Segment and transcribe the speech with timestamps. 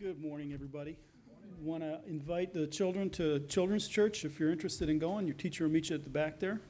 [0.00, 0.96] Good morning, everybody.
[1.60, 5.26] Want to invite the children to Children's Church if you're interested in going.
[5.26, 6.60] Your teacher will meet you at the back there.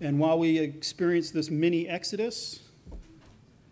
[0.00, 2.60] And while we experience this mini exodus,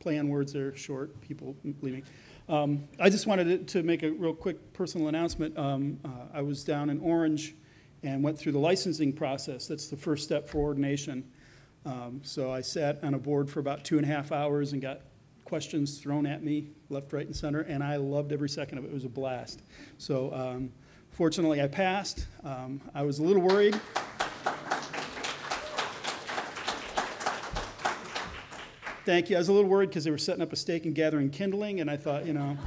[0.01, 2.03] play on words there, short, people leaving.
[2.49, 5.57] Um, I just wanted to, make a real quick personal announcement.
[5.57, 7.55] Um, uh, I was down in Orange
[8.03, 9.69] and went through the licensing process.
[9.69, 11.23] That's the first step for ordination.
[11.87, 14.83] Um, so I sat on a board for about two and a half hours and
[14.83, 15.03] got
[15.49, 18.89] questions thrown at me left, right, and center, and I loved every second of it.
[18.89, 19.63] It was a blast.
[19.97, 20.71] So um,
[21.11, 22.27] fortunately, I passed.
[22.45, 23.81] Um, I was a little worried.
[29.07, 29.37] Thank you.
[29.37, 31.81] I was a little worried because they were setting up a stake and gathering kindling,
[31.81, 32.59] and I thought, you know,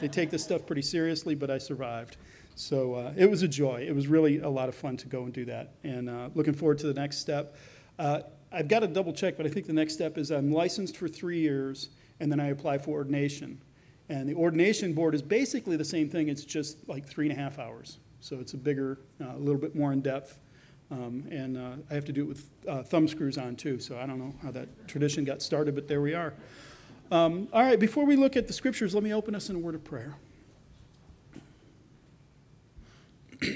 [0.00, 2.16] they take this stuff pretty seriously, but I survived.
[2.54, 3.84] So uh, it was a joy.
[3.86, 5.74] It was really a lot of fun to go and do that.
[5.84, 7.54] And uh, looking forward to the next step.
[7.98, 8.20] Uh,
[8.50, 11.06] I've got to double check, but I think the next step is I'm licensed for
[11.06, 13.60] three years, and then I apply for ordination.
[14.08, 17.40] And the ordination board is basically the same thing, it's just like three and a
[17.40, 17.98] half hours.
[18.20, 20.38] So it's a bigger, uh, a little bit more in depth.
[20.90, 23.96] Um, and uh, I have to do it with uh, thumb screws on too, so
[23.98, 26.34] I don't know how that tradition got started, but there we are.
[27.12, 29.58] Um, all right, before we look at the scriptures, let me open us in a
[29.58, 30.16] word of prayer.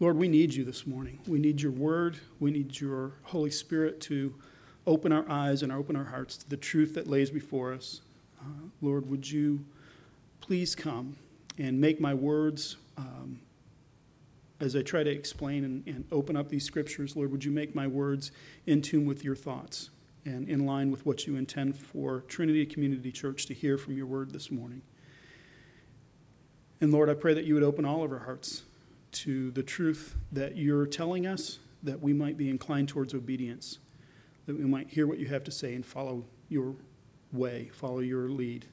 [0.00, 1.18] Lord, we need you this morning.
[1.26, 2.18] We need your word.
[2.38, 4.34] We need your Holy Spirit to
[4.86, 8.00] open our eyes and open our hearts to the truth that lays before us.
[8.40, 9.64] Uh, Lord, would you
[10.40, 11.16] please come
[11.58, 13.40] and make my words um,
[14.60, 17.74] as I try to explain and, and, open up these scriptures, Lord, would you make
[17.74, 18.30] my words
[18.66, 19.90] in tune with your thoughts
[20.24, 24.06] and in line with what you intend for Trinity Community Church to hear from your
[24.06, 24.82] word this morning?
[26.80, 28.62] And Lord, I pray that you would open all of our hearts
[29.12, 33.78] to the truth that you're telling us, that we might be inclined towards obedience,
[34.46, 36.74] that we might hear what you have to say and follow your
[37.32, 38.66] way, follow your lead.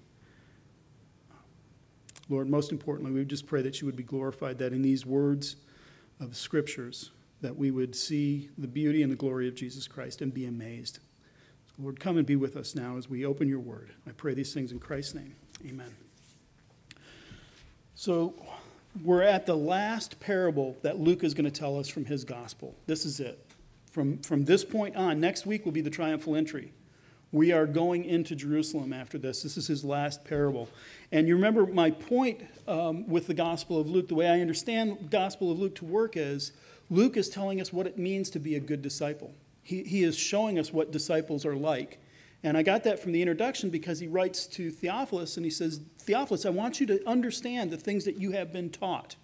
[2.30, 5.58] Lord, most importantly, we just pray that you would be glorified, that in these words
[6.20, 10.34] of scriptures, that we would see the beauty and the glory of Jesus Christ and
[10.34, 11.00] be amazed.
[11.78, 13.92] Lord, come and be with us now as we open your word.
[14.08, 15.36] I pray these things in Christ's name.
[15.68, 15.94] Amen.
[17.96, 18.34] So,
[19.04, 22.76] we're at the last parable that Luke is going to tell us from his gospel.
[22.86, 23.46] This is it.
[23.92, 26.72] From, from this point on, next week will be the triumphal entry.
[27.34, 29.44] We are going into Jerusalem after this.
[29.44, 30.70] This is his last parable.
[31.12, 34.98] And you remember my point um, with the Gospel of Luke, the way I understand
[35.00, 36.54] the Gospel of Luke to work is
[36.90, 39.34] Luke is telling us what it means to be a good disciple.
[39.64, 42.00] He, he is showing us what disciples are like.
[42.44, 45.80] And I got that from the introduction because he writes to Theophilus and he says,
[46.00, 49.16] Theophilus, I want you to understand the things that you have been taught.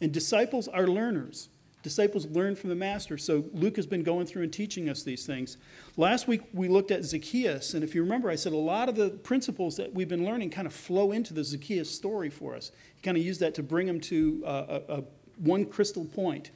[0.00, 1.50] And disciples are learners.
[1.82, 3.16] Disciples learn from the master.
[3.16, 5.58] So Luke has been going through and teaching us these things.
[5.96, 8.96] Last week we looked at Zacchaeus, and if you remember, I said a lot of
[8.96, 12.72] the principles that we've been learning kind of flow into the Zacchaeus story for us.
[12.96, 15.04] He kind of used that to bring him to uh, a, a,
[15.36, 16.50] one crystal point.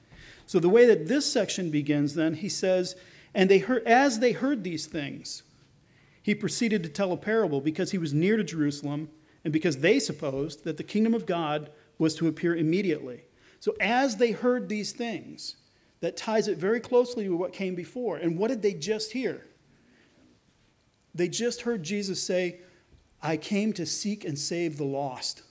[0.46, 2.96] So the way that this section begins, then, he says,
[3.32, 5.44] and they heard, as they heard these things,
[6.22, 9.08] he proceeded to tell a parable because he was near to Jerusalem
[9.44, 13.24] and because they supposed that the kingdom of God was to appear immediately.
[13.62, 15.54] So, as they heard these things,
[16.00, 18.16] that ties it very closely to what came before.
[18.16, 19.46] And what did they just hear?
[21.14, 22.58] They just heard Jesus say,
[23.22, 25.44] I came to seek and save the lost.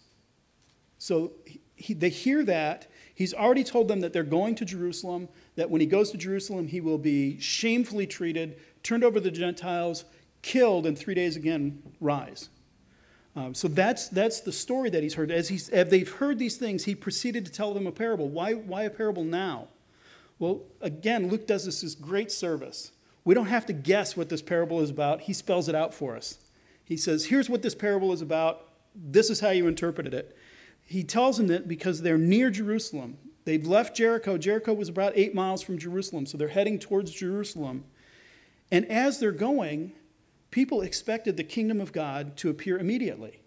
[0.98, 1.32] So
[1.74, 2.92] he, they hear that.
[3.16, 6.68] He's already told them that they're going to Jerusalem, that when he goes to Jerusalem,
[6.68, 10.04] he will be shamefully treated, turned over to the Gentiles,
[10.42, 12.50] killed, and three days again rise.
[13.36, 15.32] Um, so that's, that's the story that he's heard.
[15.32, 18.28] As, he's, as they've heard these things, he proceeded to tell them a parable.
[18.28, 19.68] Why, why a parable now?
[20.38, 22.92] Well, again, Luke does this, this great service.
[23.24, 25.22] We don't have to guess what this parable is about.
[25.22, 26.40] He spells it out for us.
[26.84, 28.68] He says, Here's what this parable is about.
[28.96, 30.36] This is how you interpreted it.
[30.84, 33.18] He tells them that because they're near Jerusalem.
[33.46, 34.38] They've left Jericho.
[34.38, 37.86] Jericho was about eight miles from Jerusalem, so they're heading towards Jerusalem.
[38.72, 39.94] And as they're going,
[40.52, 43.40] people expected the kingdom of God to appear immediately.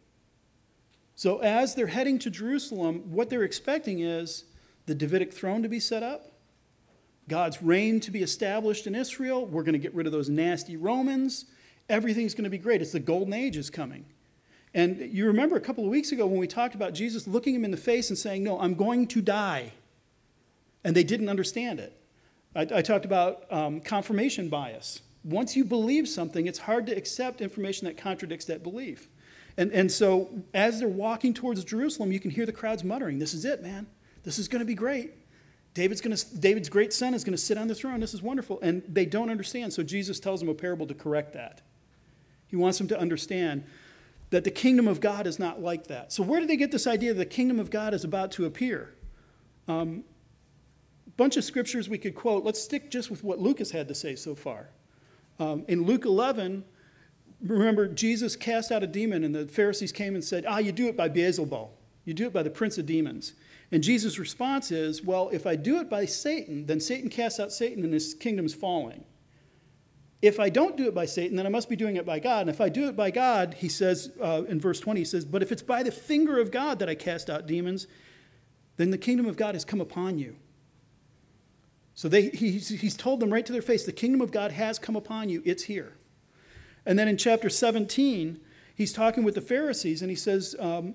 [1.14, 4.44] So, as they're heading to Jerusalem, what they're expecting is
[4.86, 6.32] the Davidic throne to be set up,
[7.28, 9.46] God's reign to be established in Israel.
[9.46, 11.46] We're going to get rid of those nasty Romans.
[11.88, 12.82] Everything's going to be great.
[12.82, 14.06] It's the golden age is coming.
[14.74, 17.64] And you remember a couple of weeks ago when we talked about Jesus looking him
[17.64, 19.72] in the face and saying, No, I'm going to die.
[20.82, 21.98] And they didn't understand it.
[22.56, 27.40] I, I talked about um, confirmation bias once you believe something, it's hard to accept
[27.40, 29.08] information that contradicts that belief.
[29.56, 33.34] And, and so, as they're walking towards Jerusalem, you can hear the crowds muttering, This
[33.34, 33.86] is it, man.
[34.22, 35.12] This is going to be great.
[35.74, 38.00] David's, gonna, David's great son is going to sit on the throne.
[38.00, 38.60] This is wonderful.
[38.62, 39.72] And they don't understand.
[39.72, 41.62] So, Jesus tells them a parable to correct that.
[42.48, 43.64] He wants them to understand
[44.30, 46.12] that the kingdom of God is not like that.
[46.12, 48.46] So, where did they get this idea that the kingdom of God is about to
[48.46, 48.94] appear?
[49.68, 50.04] Um,
[51.16, 52.44] bunch of scriptures we could quote.
[52.44, 54.70] Let's stick just with what Luke's had to say so far.
[55.38, 56.64] Um, in Luke 11,
[57.40, 60.88] remember, Jesus cast out a demon, and the Pharisees came and said, Ah, you do
[60.88, 61.70] it by Beelzebul.
[62.04, 63.32] You do it by the prince of demons.
[63.72, 67.52] And Jesus' response is, Well, if I do it by Satan, then Satan casts out
[67.52, 69.04] Satan and his kingdom is falling.
[70.22, 72.42] If I don't do it by Satan, then I must be doing it by God.
[72.42, 75.24] And if I do it by God, he says uh, in verse 20, he says,
[75.24, 77.86] But if it's by the finger of God that I cast out demons,
[78.76, 80.36] then the kingdom of God has come upon you.
[81.94, 84.78] So they, he's, he's told them right to their face, the kingdom of God has
[84.78, 85.96] come upon you, it's here.
[86.86, 88.40] And then in chapter 17,
[88.74, 90.94] he's talking with the Pharisees and he says, um,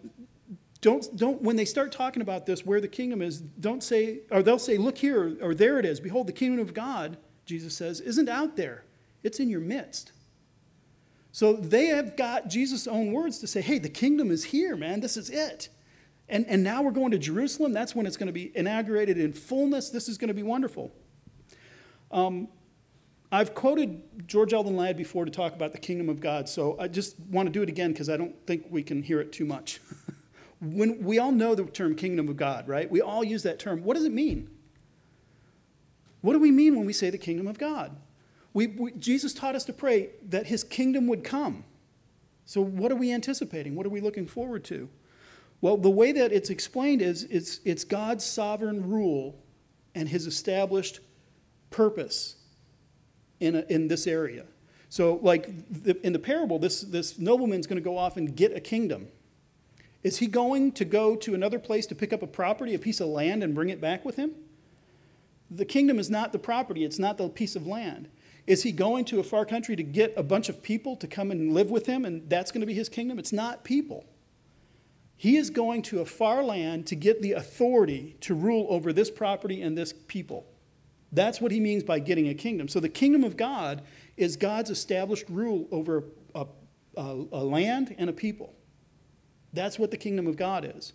[0.81, 4.41] don't, don't, when they start talking about this, where the kingdom is, don't say, or
[4.41, 5.99] they'll say, look here, or there it is.
[5.99, 8.83] Behold, the kingdom of God, Jesus says, isn't out there,
[9.23, 10.11] it's in your midst.
[11.31, 15.01] So they have got Jesus' own words to say, hey, the kingdom is here, man,
[15.01, 15.69] this is it.
[16.29, 17.73] And, and now we're going to Jerusalem.
[17.73, 19.89] That's when it's going to be inaugurated in fullness.
[19.89, 20.91] This is going to be wonderful.
[22.11, 22.47] Um,
[23.31, 26.87] I've quoted George Eldon Ladd before to talk about the kingdom of God, so I
[26.87, 29.45] just want to do it again because I don't think we can hear it too
[29.45, 29.79] much.
[30.61, 32.89] when we all know the term kingdom of God, right?
[32.89, 33.83] We all use that term.
[33.83, 34.49] What does it mean?
[36.21, 37.95] What do we mean when we say the kingdom of God?
[38.53, 41.63] We, we, Jesus taught us to pray that his kingdom would come.
[42.45, 43.75] So, what are we anticipating?
[43.75, 44.89] What are we looking forward to?
[45.61, 49.35] Well, the way that it's explained is it's, it's God's sovereign rule
[49.93, 50.99] and his established
[51.69, 52.35] purpose
[53.39, 54.45] in, a, in this area.
[54.89, 58.55] So, like the, in the parable, this, this nobleman's going to go off and get
[58.55, 59.07] a kingdom.
[60.01, 62.99] Is he going to go to another place to pick up a property, a piece
[62.99, 64.31] of land, and bring it back with him?
[65.51, 68.07] The kingdom is not the property, it's not the piece of land.
[68.47, 71.29] Is he going to a far country to get a bunch of people to come
[71.29, 73.19] and live with him, and that's going to be his kingdom?
[73.19, 74.05] It's not people.
[75.19, 79.11] He is going to a far land to get the authority to rule over this
[79.11, 80.47] property and this people.
[81.11, 82.69] That's what he means by getting a kingdom.
[82.69, 83.81] So the kingdom of God
[84.15, 86.45] is God's established rule over a,
[86.95, 88.53] a, a land and a people.
[89.51, 90.93] That's what the kingdom of God is.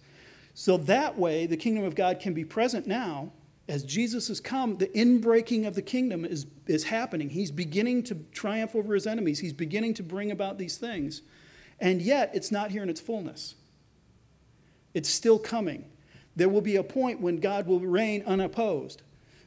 [0.54, 3.30] So that way, the kingdom of God can be present now.
[3.68, 7.28] As Jesus has come, the inbreaking of the kingdom is, is happening.
[7.28, 9.40] He's beginning to triumph over his enemies.
[9.40, 11.20] He's beginning to bring about these things.
[11.78, 13.56] And yet, it's not here in its fullness.
[14.94, 15.84] It's still coming.
[16.36, 19.02] There will be a point when God will reign unopposed.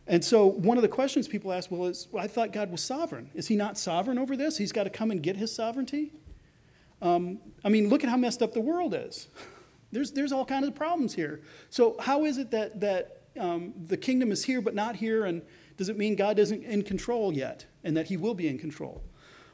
[0.05, 2.81] And so, one of the questions people ask, well, is well, I thought God was
[2.81, 3.29] sovereign.
[3.33, 4.57] Is he not sovereign over this?
[4.57, 6.13] He's got to come and get his sovereignty?
[7.01, 9.27] Um, I mean, look at how messed up the world is.
[9.91, 11.39] There's, there's all kinds of problems here.
[11.69, 15.23] So, how is it that, that um, the kingdom is here but not here?
[15.23, 15.41] And
[15.77, 19.01] does it mean God isn't in control yet and that he will be in control?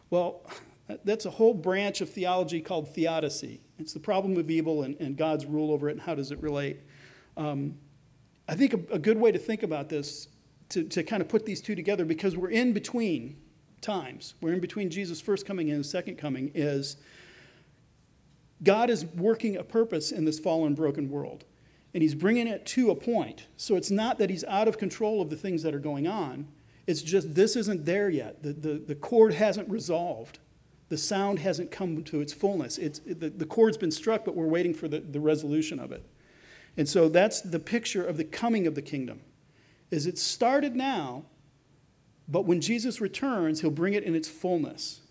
[0.09, 0.41] Well,
[0.87, 3.61] that's a whole branch of theology called theodicy.
[3.79, 6.41] It's the problem of evil and, and God's rule over it and how does it
[6.41, 6.79] relate.
[7.37, 7.75] Um,
[8.47, 10.27] I think a, a, good way to think about this,
[10.69, 13.37] to, to kind of put these two together, because we're in between
[13.81, 16.97] times, we're in between Jesus' first coming and his second coming, is
[18.61, 21.45] God is working a purpose in this fallen, broken world.
[21.93, 23.47] And he's bringing it to a point.
[23.55, 26.47] So it's not that he's out of control of the things that are going on.
[26.87, 28.43] It's just this isn't there yet.
[28.43, 30.39] The, the, the chord hasn't resolved
[30.93, 32.77] the sound hasn't come to its fullness.
[32.77, 36.05] It's, the, the chord's been struck, but we're waiting for the, the resolution of it.
[36.77, 39.21] And so that's the picture of the coming of the kingdom.
[39.89, 41.23] Is it started now,
[42.27, 45.01] but when Jesus returns, he'll bring it in its fullness.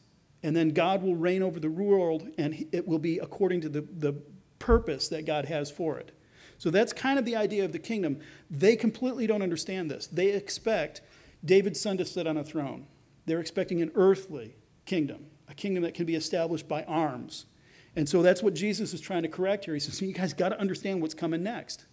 [0.45, 3.81] And then God will reign over the world, and it will be according to the,
[3.81, 4.13] the
[4.61, 6.13] purpose that God has for it.
[6.59, 8.21] So that's kind of the idea of the kingdom.
[8.49, 10.07] They completely don't understand this.
[10.07, 11.01] They expect
[11.45, 12.87] David's son to sit on a throne,
[13.27, 14.55] they're expecting an earthly
[14.87, 17.47] kingdom a kingdom that can be established by arms.
[17.95, 19.75] And so that's what Jesus is trying to correct here.
[19.75, 21.85] He says, You guys got to understand what's coming next.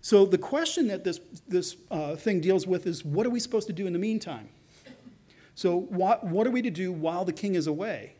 [0.00, 3.66] So the question that this, this uh, thing deals with is what are we supposed
[3.66, 4.48] to do in the meantime?
[5.54, 8.14] So, what, what are we to do while the king is away?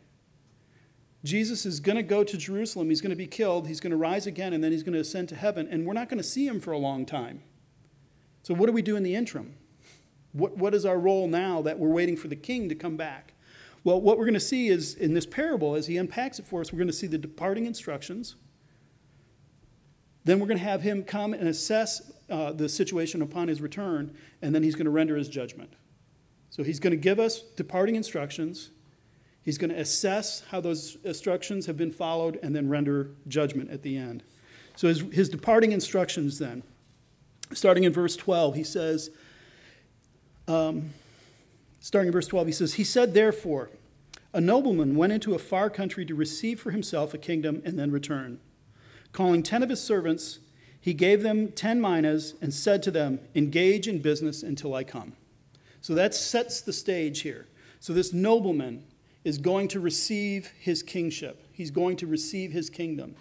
[1.22, 2.88] Jesus is going to go to Jerusalem.
[2.88, 3.68] He's going to be killed.
[3.68, 5.68] He's going to rise again, and then he's going to ascend to heaven.
[5.70, 7.42] And we're not going to see him for a long time.
[8.42, 9.54] So, what do we do in the interim?
[10.32, 13.34] What, what is our role now that we're waiting for the king to come back?
[13.84, 16.60] Well, what we're going to see is in this parable, as he unpacks it for
[16.60, 18.36] us, we're going to see the departing instructions.
[20.24, 24.14] Then we're going to have him come and assess uh, the situation upon his return,
[24.42, 25.72] and then he's going to render his judgment.
[26.50, 28.70] So he's going to give us departing instructions.
[29.42, 33.82] He's going to assess how those instructions have been followed and then render judgment at
[33.82, 34.22] the end.
[34.76, 36.62] So his, his departing instructions, then,
[37.52, 39.10] starting in verse 12, he says,
[40.46, 40.90] um,
[41.80, 43.70] starting in verse 12, he says, He said, Therefore,
[44.34, 47.90] A nobleman went into a far country to receive for himself a kingdom and then
[47.90, 48.40] return.
[49.12, 50.40] Calling ten of his servants,
[50.80, 55.14] he gave them ten minas and said to them, Engage in business until I come.
[55.80, 57.48] So that sets the stage here.
[57.80, 58.84] So this nobleman
[59.24, 63.16] is going to receive his kingship, he's going to receive his kingdom.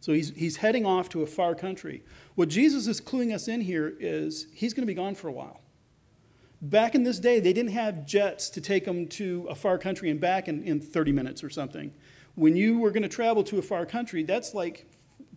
[0.00, 2.02] So he's, he's heading off to a far country.
[2.34, 5.32] What Jesus is cluing us in here is he's going to be gone for a
[5.32, 5.61] while.
[6.64, 10.10] Back in this day, they didn't have jets to take them to a far country
[10.10, 11.92] and back in, in 30 minutes or something.
[12.36, 14.86] When you were going to travel to a far country, that's like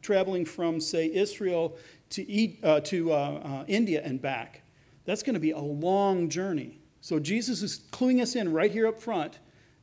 [0.04, 1.78] traveling from, say, Israel
[2.12, 4.62] to, uh, to uh, uh, India and back.
[5.06, 6.80] That's going to be a long journey.
[7.02, 9.40] So Jesus is cluing us in right here up front.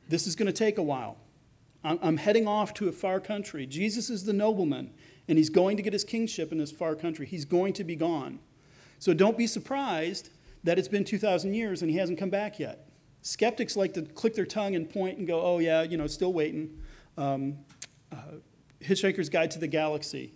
[0.07, 1.17] This is going to take a while.
[1.83, 3.65] I'm, I'm heading off to a far country.
[3.65, 4.91] Jesus is the nobleman,
[5.27, 7.25] and he's going to get his kingship in this far country.
[7.25, 8.39] He's going to be gone.
[8.97, 10.29] So don't be surprised
[10.63, 12.89] that it's been 2,000 years and he hasn't come back yet.
[13.21, 16.33] Skeptics like to click their tongue and point and go, oh, yeah, you know, still
[16.33, 16.77] waiting.
[17.17, 17.57] Um,
[18.11, 18.17] uh,
[18.81, 20.33] Hitchhiker's Guide to the Galaxy,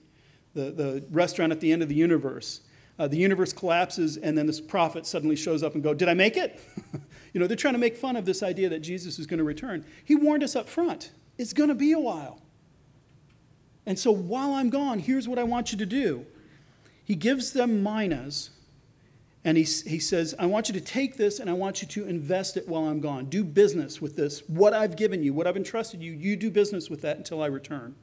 [0.53, 2.61] the, the restaurant at the end of the universe.
[2.99, 6.15] Uh, the universe collapses, and then this prophet suddenly shows up and go, Did I
[6.15, 6.59] make it?
[7.33, 9.43] you know, they're trying to make fun of this idea that Jesus is going to
[9.43, 9.85] return.
[10.03, 12.41] He warned us up front it's going to be a while.
[13.85, 16.25] And so while I'm gone, here's what I want you to do.
[17.03, 18.49] He gives them minas,
[19.43, 22.05] and he, he says, I want you to take this and I want you to
[22.05, 23.25] invest it while I'm gone.
[23.25, 24.41] Do business with this.
[24.47, 27.45] What I've given you, what I've entrusted you, you do business with that until I
[27.45, 27.95] return.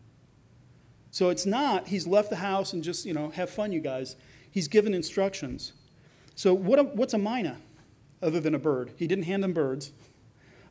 [1.11, 4.17] So it's not, he's left the house and just, you know, have fun, you guys.
[4.51, 5.73] He's given instructions.
[6.35, 7.59] So what, what's a mina
[8.23, 8.93] other than a bird?
[8.97, 9.93] He didn't hand them birds.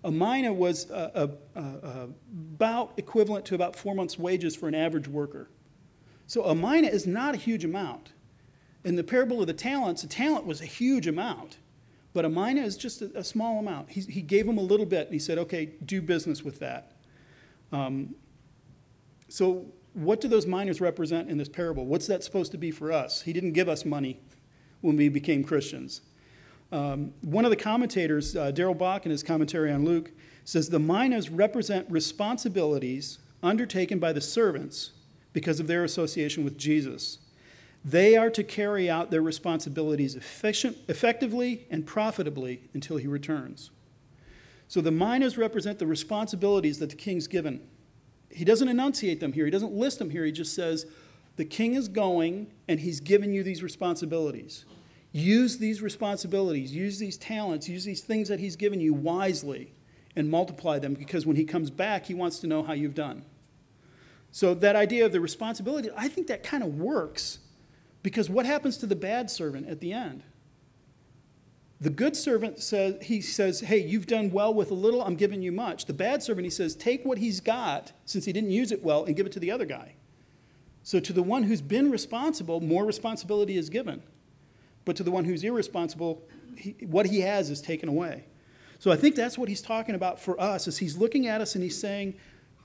[0.03, 4.75] A mina was a, a, a, about equivalent to about four months' wages for an
[4.75, 5.49] average worker.
[6.27, 8.11] So a mina is not a huge amount.
[8.83, 11.57] In the parable of the talents, a talent was a huge amount,
[12.13, 13.91] but a mina is just a, a small amount.
[13.91, 16.91] He, he, gave him a little bit, and he said, okay, do business with that.
[17.71, 18.15] Um,
[19.29, 21.85] so what do those minas represent in this parable?
[21.85, 23.21] What's that supposed to be for us?
[23.21, 24.19] He didn't give us money
[24.81, 26.01] when we became Christians.
[26.71, 30.11] Um, one of the commentators, uh, Darrell Bock, in his commentary on Luke,
[30.43, 34.91] says the minas represent responsibilities undertaken by the servants
[35.33, 37.19] because of their association with Jesus.
[37.85, 43.71] They are to carry out their responsibilities efficient, effectively and profitably until he returns.
[44.67, 47.61] So the minas represent the responsibilities that the king's given
[48.33, 50.25] he doesn't enunciate them here, he doesn't list them here.
[50.25, 50.85] He just says,
[51.35, 54.65] The king is going and he's given you these responsibilities.
[55.11, 59.71] Use these responsibilities, use these talents, use these things that he's given you wisely
[60.15, 63.23] and multiply them because when he comes back, he wants to know how you've done.
[64.31, 67.37] So, that idea of the responsibility, I think that kind of works
[68.03, 70.23] because what happens to the bad servant at the end?
[71.81, 75.41] The good servant says, he says, Hey, you've done well with a little, I'm giving
[75.41, 75.85] you much.
[75.85, 79.05] The bad servant, he says, Take what he's got, since he didn't use it well,
[79.05, 79.95] and give it to the other guy.
[80.83, 84.01] So to the one who's been responsible, more responsibility is given.
[84.85, 86.21] But to the one who's irresponsible,
[86.57, 88.25] he, what he has is taken away.
[88.79, 91.55] So I think that's what he's talking about for us, is he's looking at us
[91.55, 92.15] and he's saying,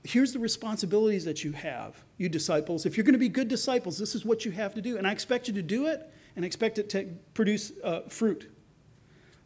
[0.04, 2.86] here's the responsibilities that you have, you disciples.
[2.86, 4.96] If you're going to be good disciples, this is what you have to do.
[4.96, 8.50] And I expect you to do it, and I expect it to produce uh, fruit.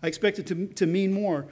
[0.03, 1.47] I expect it to, to mean more.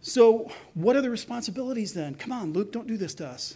[0.00, 2.14] So, what are the responsibilities then?
[2.14, 3.54] Come on, Luke, don't do this to us.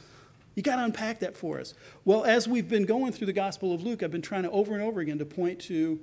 [0.56, 1.74] You got to unpack that for us.
[2.04, 4.74] Well, as we've been going through the Gospel of Luke, I've been trying to over
[4.74, 6.00] and over again to point to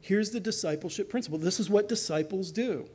[0.00, 1.38] here's the discipleship principle.
[1.38, 2.88] This is what disciples do.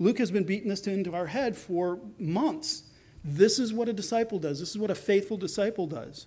[0.00, 2.84] Luke has been beating this into our head for months.
[3.24, 6.26] This is what a disciple does, this is what a faithful disciple does.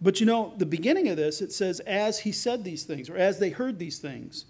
[0.00, 3.16] But you know, the beginning of this, it says, as he said these things, or
[3.16, 4.44] as they heard these things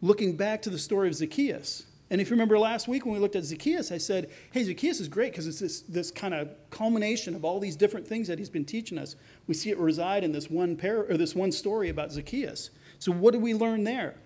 [0.00, 1.84] looking back to the story of Zacchaeus.
[2.10, 5.00] And if you remember last week when we looked at Zacchaeus, I said, hey, Zacchaeus
[5.00, 8.38] is great because it's this, this kind of culmination of all these different things that
[8.38, 9.16] he's been teaching us.
[9.46, 12.70] We see it reside in this one pair or this one story about Zacchaeus.
[12.98, 14.16] So what do we learn there?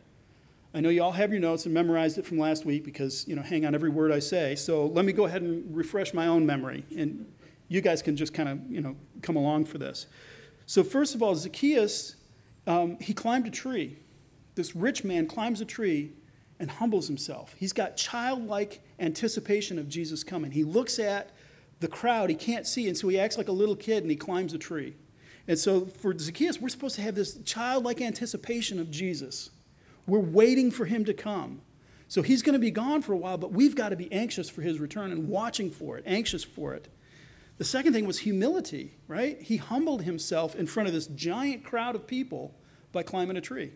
[0.74, 3.34] I know you all have your notes and memorized it from last week because, you
[3.34, 4.54] know, hang on every word I say.
[4.54, 6.84] So let me go ahead and refresh my own memory.
[6.96, 7.26] And
[7.68, 10.06] you guys can just kind of, you know, come along for this.
[10.66, 12.16] So first of all, Zacchaeus,
[12.66, 13.96] um, he climbed a tree
[14.58, 16.12] this rich man climbs a tree
[16.58, 17.54] and humbles himself.
[17.56, 20.50] He's got childlike anticipation of Jesus coming.
[20.50, 21.30] He looks at
[21.78, 24.16] the crowd, he can't see, and so he acts like a little kid and he
[24.16, 24.96] climbs a tree.
[25.46, 29.50] And so for Zacchaeus, we're supposed to have this childlike anticipation of Jesus.
[30.08, 31.60] We're waiting for him to come.
[32.08, 34.48] So he's going to be gone for a while, but we've got to be anxious
[34.48, 36.88] for his return and watching for it, anxious for it.
[37.58, 39.40] The second thing was humility, right?
[39.42, 42.54] He humbled himself in front of this giant crowd of people
[42.90, 43.72] by climbing a tree.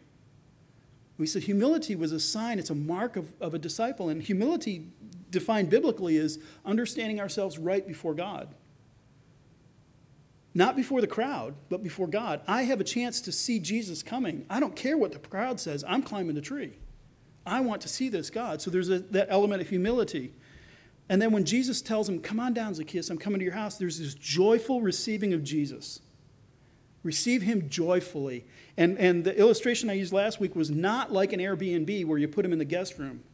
[1.19, 4.09] We said humility was a sign, it's a mark of, of a disciple.
[4.09, 4.89] And humility
[5.29, 8.55] defined biblically is understanding ourselves right before God.
[10.55, 12.43] Not before the crowd, but before God.
[12.47, 14.45] I have a chance to see Jesus coming.
[14.51, 16.75] I don't care what the crowd says, I'm climbing the tree.
[17.47, 18.61] I want to see this God.
[18.63, 20.33] So there's a, that element of humility.
[21.09, 23.77] And then when Jesus tells him, Come on down, Zacchaeus, I'm coming to your house,
[23.77, 26.01] there's this joyful receiving of Jesus.
[27.03, 28.45] Receive him joyfully.
[28.77, 32.29] And, and the illustration I used last week was not like an Airbnb where you
[32.29, 33.25] put him in the guest room.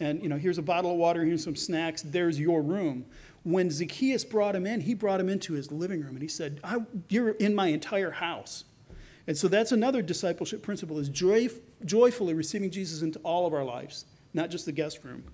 [0.00, 3.04] And, you know, here's a bottle of water, here's some snacks, there's your room.
[3.44, 6.60] When Zacchaeus brought him in, he brought him into his living room and he said,
[7.08, 8.64] You're in my entire house.
[9.26, 11.48] And so that's another discipleship principle is joy,
[11.84, 15.24] joyfully receiving Jesus into all of our lives, not just the guest room.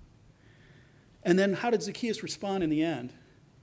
[1.23, 3.13] And then how did Zacchaeus respond in the end?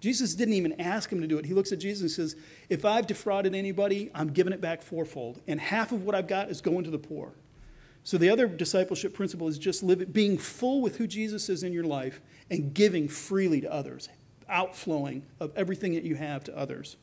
[0.00, 1.46] Jesus didn't even ask him to do it.
[1.46, 5.40] He looks at Jesus and says, If I've defrauded anybody, I'm giving it back fourfold.
[5.46, 7.34] And half of what I've got is going to the poor.
[8.02, 11.72] So the other discipleship principle is just live, being full with who Jesus is in
[11.72, 12.20] your life
[12.50, 14.08] and giving freely to others,
[14.52, 16.96] outflowing of everything that you have to others.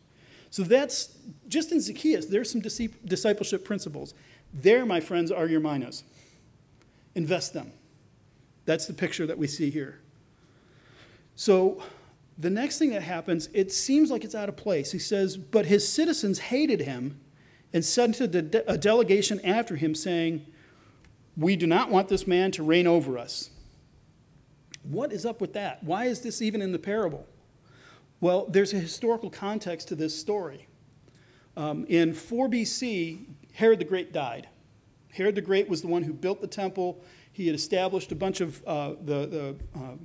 [0.52, 4.14] So that's just in Zacchaeus, there's some discipleship principles.
[4.54, 6.04] There, my friends, are your minas.
[7.16, 7.72] Invest them.
[8.66, 10.00] That's the picture that we see here.
[11.36, 11.82] So
[12.38, 14.92] the next thing that happens, it seems like it's out of place.
[14.92, 17.20] He says, But his citizens hated him
[17.74, 20.46] and sent a delegation after him, saying,
[21.38, 23.52] We do not want this man to reign over us.
[24.84, 25.84] What is up with that?
[25.84, 27.28] Why is this even in the parable?
[28.22, 30.68] Well, there's a historical context to this story.
[31.56, 34.48] Um, in 4 BC, Herod the Great died.
[35.14, 37.04] Herod the Great was the one who built the temple.
[37.32, 39.96] He had established a bunch of uh, the, the uh,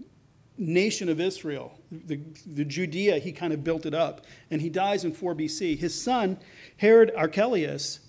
[0.56, 4.25] nation of Israel, the, the Judea, he kind of built it up.
[4.50, 5.78] And he dies in 4 BC.
[5.78, 6.38] His son,
[6.76, 8.00] Herod Archelaus,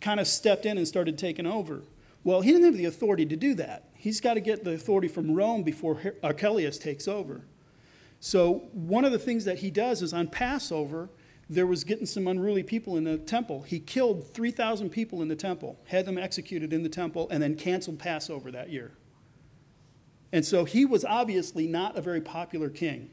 [0.00, 1.82] kind of stepped in and started taking over.
[2.24, 3.90] Well, he didn't have the authority to do that.
[3.94, 7.42] He's got to get the authority from Rome before Archelaus takes over.
[8.24, 11.10] So, one of the things that he does is on Passover,
[11.50, 13.62] there was getting some unruly people in the temple.
[13.62, 17.56] He killed 3,000 people in the temple, had them executed in the temple, and then
[17.56, 18.92] canceled Passover that year.
[20.30, 23.10] And so he was obviously not a very popular king.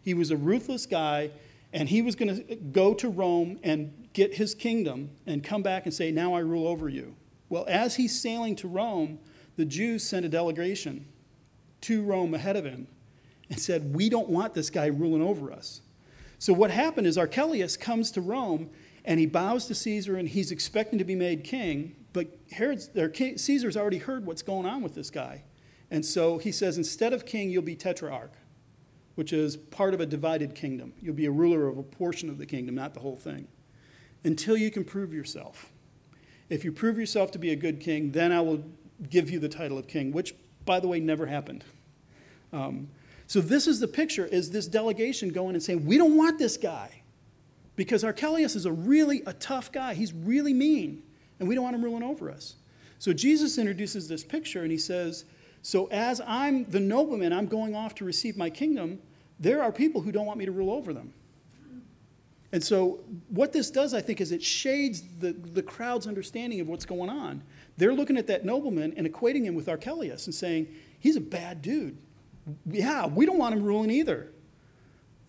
[0.00, 1.32] He was a ruthless guy,
[1.72, 5.86] and he was going to go to Rome and get his kingdom and come back
[5.86, 7.16] and say, Now I rule over you.
[7.48, 9.18] Well, as he's sailing to Rome,
[9.56, 11.06] the Jews sent a delegation
[11.80, 12.86] to Rome ahead of him
[13.52, 15.82] and said, We don't want this guy ruling over us.
[16.38, 18.70] So what happened is Archelaus comes to Rome
[19.04, 22.88] and he bows to Caesar and he's expecting to be made king, but Herod's,
[23.36, 25.44] Caesar's already heard what's going on with this guy.
[25.90, 28.32] And so he says, instead of king, you'll be tetrarch,
[29.16, 30.94] which is part of a divided kingdom.
[31.00, 33.46] You'll be a ruler of a portion of the kingdom, not the whole thing,
[34.24, 35.70] until you can prove yourself.
[36.48, 38.64] If you prove yourself to be a good king, then I will
[39.10, 40.34] give you the title of king, which,
[40.64, 41.64] by the way, never happened.
[42.54, 42.88] Um,
[43.26, 46.56] so this is the picture: is this delegation going and saying, "We don't want this
[46.56, 47.02] guy,"
[47.76, 49.94] because Archelaus is a really a tough guy.
[49.94, 51.02] He's really mean,
[51.38, 52.56] and we don't want him ruling over us.
[52.98, 55.24] So Jesus introduces this picture, and he says,
[55.62, 59.00] so as I'm the nobleman, I'm going off to receive my kingdom,
[59.38, 61.14] there are people who don't want me to rule over them.
[62.50, 66.68] And so, what this does, I think, is it shades the, the crowd's understanding of
[66.68, 67.42] what's going on.
[67.78, 71.62] They're looking at that nobleman and equating him with Archelaus and saying, he's a bad
[71.62, 71.96] dude.
[72.66, 74.32] Yeah, we don't want him ruling either.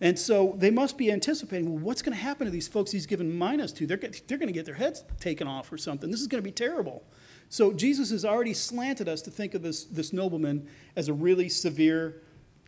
[0.00, 3.06] And so they must be anticipating, well, what's going to happen to these folks he's
[3.06, 3.86] given minas to?
[3.86, 6.10] They're, they're going to get their heads taken off or something.
[6.10, 7.04] This is going to be terrible.
[7.48, 11.48] So Jesus has already slanted us to think of this, this nobleman as a really
[11.48, 12.22] severe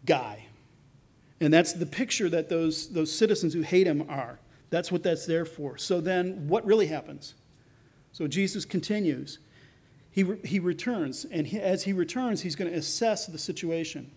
[0.05, 0.47] guy.
[1.41, 4.39] And that's the picture that those, those citizens who hate him are.
[4.71, 5.77] That's what that's there for.
[5.77, 7.35] So then, what really happens?
[8.13, 9.39] So Jesus continues.
[10.11, 14.11] He, re- he returns, and he, as he returns, he's going to assess the situation.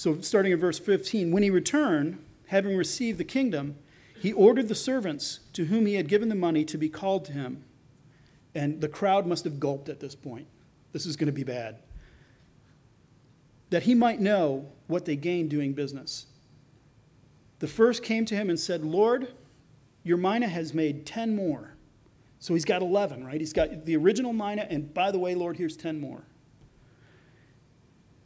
[0.00, 3.76] So, starting in verse 15, when he returned, having received the kingdom,
[4.18, 7.32] he ordered the servants to whom he had given the money to be called to
[7.32, 7.64] him.
[8.54, 10.46] And the crowd must have gulped at this point.
[10.92, 11.80] This is going to be bad.
[13.68, 16.28] That he might know what they gained doing business.
[17.58, 19.28] The first came to him and said, Lord,
[20.02, 21.74] your mina has made 10 more.
[22.38, 23.38] So he's got 11, right?
[23.38, 26.24] He's got the original mina, and by the way, Lord, here's 10 more.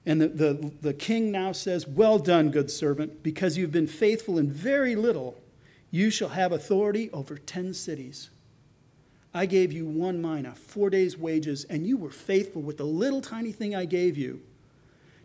[0.07, 4.39] And the, the, the king now says, Well done, good servant, because you've been faithful
[4.39, 5.41] in very little,
[5.91, 8.31] you shall have authority over 10 cities.
[9.33, 13.21] I gave you one mina, four days' wages, and you were faithful with the little
[13.21, 14.41] tiny thing I gave you.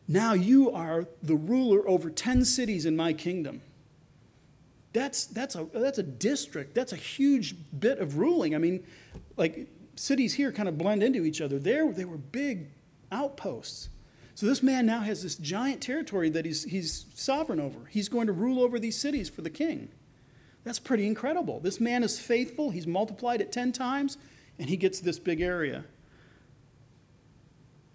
[0.07, 3.61] Now you are the ruler over 10 cities in my kingdom.
[4.93, 6.73] That's, that's, a, that's a district.
[6.73, 8.55] That's a huge bit of ruling.
[8.55, 8.83] I mean,
[9.37, 11.59] like cities here kind of blend into each other.
[11.59, 12.69] There, they were big
[13.11, 13.89] outposts.
[14.39, 17.87] So this man now has this giant territory that he's, he's sovereign over.
[17.89, 19.89] He's going to rule over these cities for the king.
[20.63, 21.59] That's pretty incredible.
[21.59, 22.69] This man is faithful.
[22.69, 24.17] He's multiplied it 10 times,
[24.57, 25.83] and he gets this big area.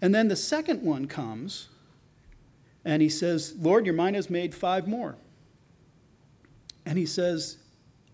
[0.03, 1.69] And then the second one comes,
[2.85, 5.15] and he says, Lord, your mina has made five more.
[6.85, 7.57] And he says,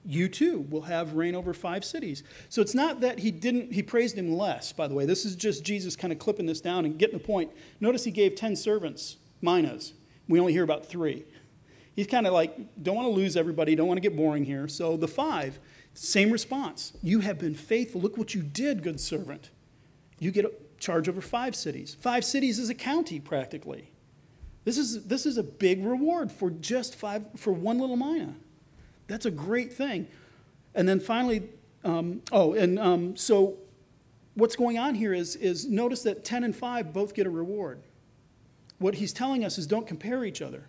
[0.06, 2.24] you too will have reign over five cities.
[2.50, 5.06] So it's not that he didn't, he praised him less, by the way.
[5.06, 7.52] This is just Jesus kind of clipping this down and getting the point.
[7.80, 9.94] Notice he gave 10 servants, minas.
[10.28, 11.26] We only hear about three.
[11.96, 14.68] He's kind of like, don't want to lose everybody, don't want to get boring here.
[14.68, 15.60] So the five,
[15.94, 16.94] same response.
[17.04, 18.02] You have been faithful.
[18.02, 19.50] Look what you did, good servant.
[20.20, 21.96] You get charge over five cities.
[22.00, 23.92] Five cities is a county, practically.
[24.64, 28.36] This is, this is a big reward for just five, for one little mina.
[29.12, 30.08] That's a great thing.
[30.74, 31.50] And then finally,
[31.84, 33.58] um, oh, and um, so
[34.36, 37.82] what's going on here is, is notice that 10 and 5 both get a reward.
[38.80, 40.63] What he's telling us is don't compare each other.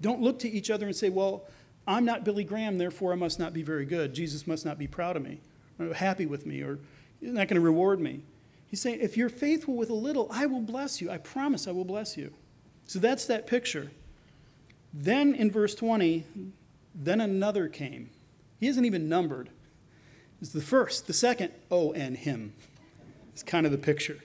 [0.00, 1.44] Don't look to each other and say, well,
[1.86, 4.12] I'm not Billy Graham, therefore I must not be very good.
[4.12, 5.40] Jesus must not be proud of me,
[5.78, 6.80] or happy with me, or
[7.20, 8.24] he's not going to reward me.
[8.66, 11.12] He's saying, if you're faithful with a little, I will bless you.
[11.12, 12.32] I promise I will bless you.
[12.86, 13.92] So that's that picture.
[14.92, 16.24] Then in verse 20,
[16.94, 18.10] then another came.
[18.58, 19.50] He isn't even numbered.
[20.40, 22.52] It's the first, the second, oh, and him.
[23.32, 24.18] It's kind of the picture.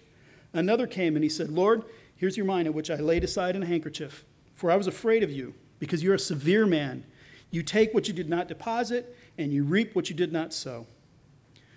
[0.54, 1.84] Another came and he said, Lord,
[2.16, 5.32] here's your mina, which I laid aside in a handkerchief, for I was afraid of
[5.32, 7.04] you, because you're a severe man.
[7.52, 10.88] You take what you did not deposit, and you reap what you did not sow.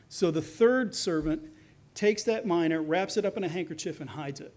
[0.09, 1.43] So the third servant
[1.95, 4.55] takes that mina, wraps it up in a handkerchief, and hides it.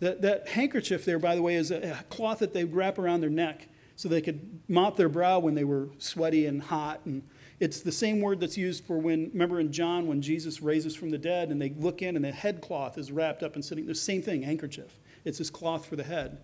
[0.00, 3.30] That, that handkerchief there, by the way, is a cloth that they wrap around their
[3.30, 7.00] neck so they could mop their brow when they were sweaty and hot.
[7.04, 7.22] And
[7.60, 11.10] it's the same word that's used for when, remember in John, when Jesus raises from
[11.10, 13.86] the dead and they look in and the head cloth is wrapped up and sitting,
[13.86, 14.98] the same thing, handkerchief.
[15.24, 16.38] It's this cloth for the head.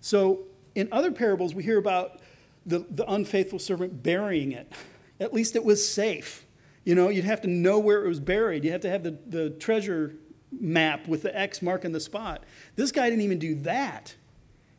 [0.00, 2.20] So in other parables, we hear about
[2.64, 4.72] the, the unfaithful servant burying it.
[5.20, 6.46] At least it was safe.
[6.84, 8.64] You know, you'd have to know where it was buried.
[8.64, 10.14] You have to have the, the treasure
[10.52, 12.44] map with the X marking the spot.
[12.76, 14.14] This guy didn't even do that.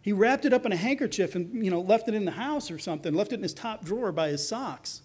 [0.08, 2.72] He wrapped it up in a handkerchief and you know, left it in the house
[2.72, 5.02] or something, left it in his top drawer by his socks,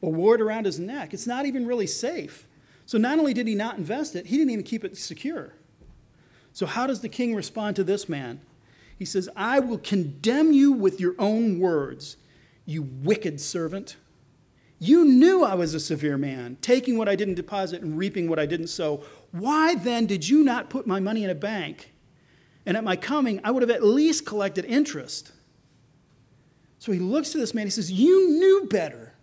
[0.00, 1.14] or wore it around his neck.
[1.14, 2.48] It's not even really safe.
[2.84, 5.54] So not only did he not invest it, he didn't even keep it secure.
[6.52, 8.40] So, how does the king respond to this man?
[8.98, 12.16] He says, I will condemn you with your own words,
[12.66, 13.94] you wicked servant.
[14.80, 18.40] You knew I was a severe man, taking what I didn't deposit and reaping what
[18.40, 19.04] I didn't sow.
[19.30, 21.93] Why then did you not put my money in a bank?
[22.66, 25.32] And at my coming, I would have at least collected interest.
[26.78, 27.66] So he looks to this man.
[27.66, 29.14] He says, You knew better.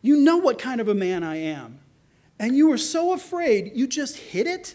[0.00, 1.78] You know what kind of a man I am.
[2.38, 4.74] And you were so afraid you just hid it?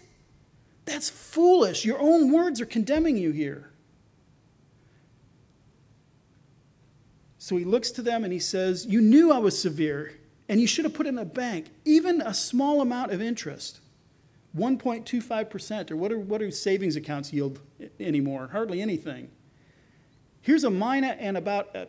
[0.85, 1.83] That's foolish.
[1.83, 3.71] Your own words are condemning you here.
[7.37, 10.13] So he looks to them and he says, You knew I was severe,
[10.49, 13.79] and you should have put in a bank, even a small amount of interest.
[14.57, 17.59] 1.25%, or what, are, what do savings accounts yield
[17.99, 18.49] anymore?
[18.51, 19.29] Hardly anything.
[20.41, 21.87] Here's a mina and about a,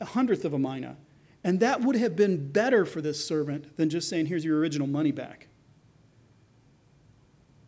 [0.00, 0.96] a, hundredth of a mina.
[1.44, 4.86] And that would have been better for this servant than just saying, here's your original
[4.86, 5.48] money back.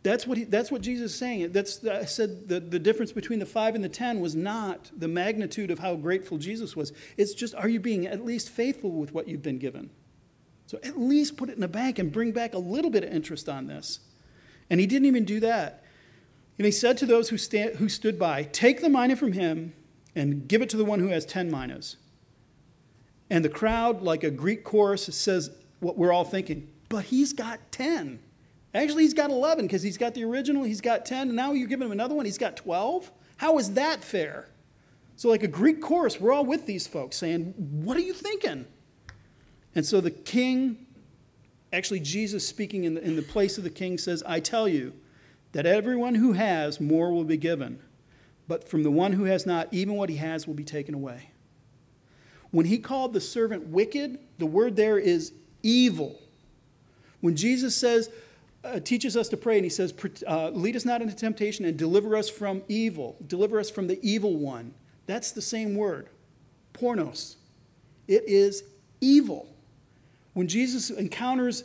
[0.03, 1.51] That's what, he, that's what Jesus is saying.
[1.51, 5.07] That's, I said the, the difference between the five and the ten was not the
[5.07, 6.91] magnitude of how grateful Jesus was.
[7.17, 9.91] It's just, are you being at least faithful with what you've been given?
[10.65, 13.11] So at least put it in a bank and bring back a little bit of
[13.11, 13.99] interest on this.
[14.71, 15.83] And he didn't even do that.
[16.57, 19.73] And he said to those who, sta- who stood by, Take the mina from him
[20.15, 21.97] and give it to the one who has 10 minas.
[23.29, 27.59] And the crowd, like a Greek chorus, says what we're all thinking, but he's got
[27.73, 28.19] 10.
[28.73, 31.67] Actually, he's got 11 because he's got the original, he's got 10, and now you're
[31.67, 33.11] giving him another one, he's got 12?
[33.37, 34.47] How is that fair?
[35.17, 38.67] So, like a Greek chorus, we're all with these folks saying, What are you thinking?
[39.75, 40.87] And so the king
[41.73, 44.93] Actually, Jesus speaking in the, in the place of the king says, I tell you
[45.53, 47.79] that everyone who has, more will be given.
[48.47, 51.31] But from the one who has not, even what he has will be taken away.
[52.51, 56.19] When he called the servant wicked, the word there is evil.
[57.21, 58.09] When Jesus says,
[58.63, 59.93] uh, teaches us to pray, and he says,
[60.27, 63.99] uh, Lead us not into temptation and deliver us from evil, deliver us from the
[64.01, 64.73] evil one.
[65.07, 66.09] That's the same word,
[66.73, 67.37] poneros.
[68.07, 68.63] It is
[68.99, 69.47] evil.
[70.33, 71.63] When Jesus encounters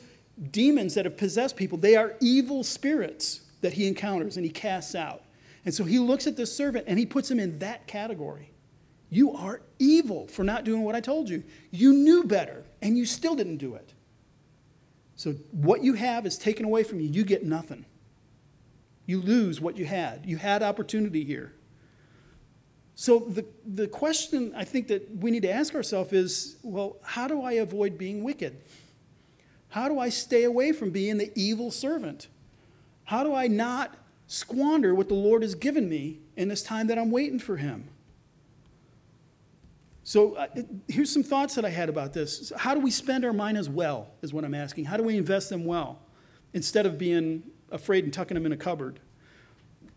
[0.50, 4.94] demons that have possessed people, they are evil spirits that he encounters and he casts
[4.94, 5.22] out.
[5.64, 8.52] And so he looks at this servant and he puts him in that category.
[9.11, 11.42] You are evil for not doing what I told you.
[11.70, 13.94] You knew better and you still didn't do it.
[15.16, 17.09] So what you have is taken away from you.
[17.09, 17.87] You get nothing.
[19.07, 20.26] You lose what you had.
[20.26, 21.52] You had opportunity here.
[22.98, 27.28] So the, the question I think that we need to ask ourselves is well, how
[27.28, 28.56] do I avoid being wicked?
[29.68, 32.28] How do I stay away from being the evil servant?
[33.04, 33.94] How do I not
[34.26, 37.85] squander what the Lord has given me in this time that I'm waiting for Him?
[40.02, 40.46] So uh,
[40.88, 42.50] here's some thoughts that I had about this.
[42.56, 44.87] How do we spend our as well, is what I'm asking.
[44.87, 45.98] How do we invest them well
[46.54, 49.00] instead of being afraid and tucking them in a cupboard?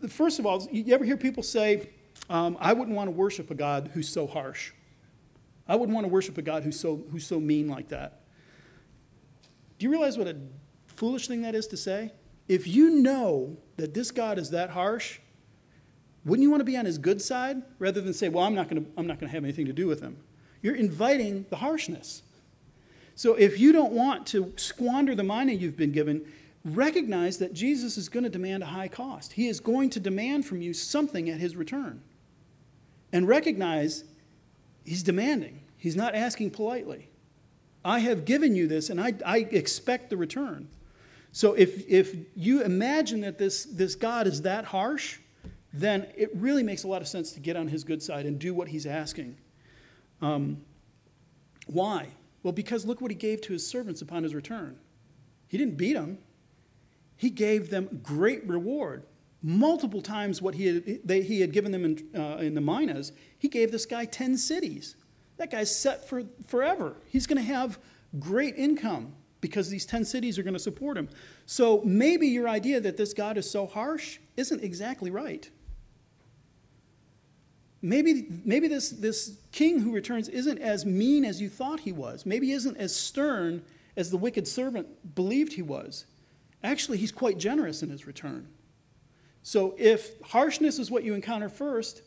[0.08, 1.88] First of all, you ever hear people say,
[2.28, 4.72] um, I wouldn't want to worship a God who's so harsh.
[5.66, 8.20] I wouldn't want to worship a God who's so, who's so mean like that.
[9.78, 10.36] Do you realize what a
[10.88, 12.12] foolish thing that is to say?
[12.48, 15.20] If you know that this God is that harsh,
[16.24, 18.68] wouldn't you want to be on his good side rather than say, well, I'm not
[18.68, 20.16] going to, I'm not going to have anything to do with him?
[20.60, 22.22] You're inviting the harshness.
[23.14, 26.26] So if you don't want to squander the money you've been given,
[26.64, 29.32] recognize that Jesus is going to demand a high cost.
[29.32, 32.02] He is going to demand from you something at his return.
[33.12, 34.04] And recognize
[34.84, 37.08] he's demanding, he's not asking politely.
[37.84, 40.68] I have given you this and I, I expect the return.
[41.32, 45.18] So if, if you imagine that this, this God is that harsh,
[45.72, 48.38] then it really makes a lot of sense to get on his good side and
[48.38, 49.36] do what he's asking.
[50.20, 50.62] Um,
[51.66, 52.08] why?
[52.42, 54.78] Well, because look what he gave to his servants upon his return.
[55.48, 56.18] He didn't beat them,
[57.16, 59.04] he gave them great reward.
[59.42, 63.12] Multiple times what he had, they, he had given them in, uh, in the minas,
[63.38, 64.96] he gave this guy 10 cities.
[65.38, 66.96] That guy's set for forever.
[67.08, 67.78] He's going to have
[68.18, 71.08] great income because these 10 cities are going to support him.
[71.46, 75.48] So maybe your idea that this God is so harsh isn't exactly right.
[77.82, 82.26] Maybe, maybe this, this king who returns isn't as mean as you thought he was.
[82.26, 83.62] Maybe isn't as stern
[83.96, 86.04] as the wicked servant believed he was.
[86.62, 88.48] Actually, he's quite generous in his return.
[89.42, 92.02] So if harshness is what you encounter first,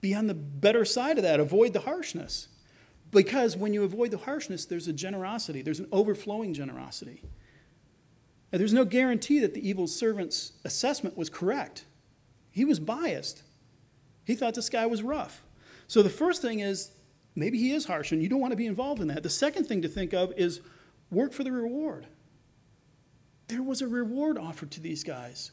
[0.00, 1.40] be on the better side of that.
[1.40, 2.48] Avoid the harshness.
[3.10, 7.22] Because when you avoid the harshness, there's a generosity, there's an overflowing generosity.
[8.52, 11.84] And there's no guarantee that the evil servant's assessment was correct.
[12.50, 13.42] He was biased.
[14.24, 15.44] He thought this guy was rough.
[15.88, 16.90] So the first thing is
[17.34, 19.22] maybe he is harsh and you don't want to be involved in that.
[19.22, 20.60] The second thing to think of is
[21.10, 22.06] work for the reward.
[23.48, 25.52] There was a reward offered to these guys.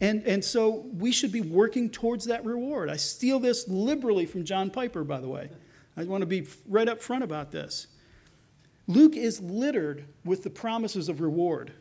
[0.00, 2.90] And, and so we should be working towards that reward.
[2.90, 5.50] I steal this liberally from John Piper, by the way.
[5.96, 7.86] I want to be right up front about this.
[8.86, 11.72] Luke is littered with the promises of reward.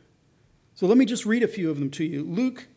[0.76, 2.24] So let me just read a few of them to you.
[2.24, 2.67] Luke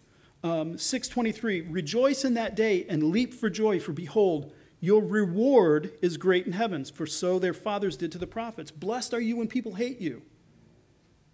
[0.43, 6.17] um, 6.23, Rejoice in that day and leap for joy, for behold, your reward is
[6.17, 8.71] great in heavens, for so their fathers did to the prophets.
[8.71, 10.23] Blessed are you when people hate you,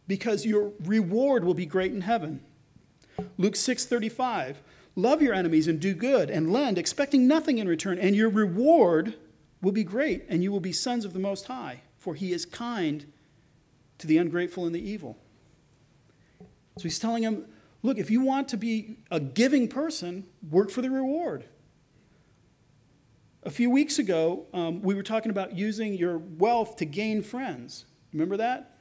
[0.06, 2.40] because your reward will be great in heaven.
[3.38, 4.62] Luke 6:35
[4.94, 9.14] Love your enemies and do good and lend expecting nothing in return and your reward
[9.62, 12.44] will be great and you will be sons of the most high for he is
[12.44, 13.10] kind
[13.96, 15.16] to the ungrateful and the evil.
[16.76, 17.46] So he's telling them
[17.82, 21.46] look if you want to be a giving person work for the reward.
[23.44, 27.86] A few weeks ago, um, we were talking about using your wealth to gain friends.
[28.12, 28.71] Remember that?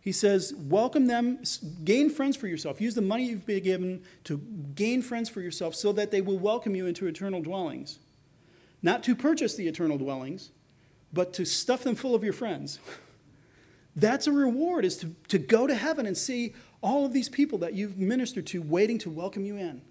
[0.00, 1.42] He says, welcome them,
[1.84, 2.80] gain friends for yourself.
[2.80, 4.38] Use the money you've been given to
[4.74, 7.98] gain friends for yourself so that they will welcome you into eternal dwellings.
[8.80, 10.50] Not to purchase the eternal dwellings,
[11.12, 12.78] but to stuff them full of your friends.
[13.96, 17.58] That's a reward, is to, to go to heaven and see all of these people
[17.58, 19.82] that you've ministered to waiting to welcome you in.